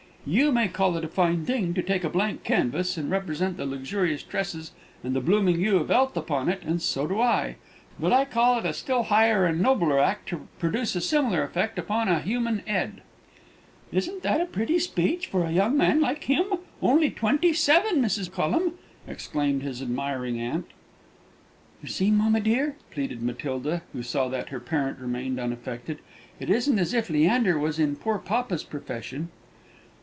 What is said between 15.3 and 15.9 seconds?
a young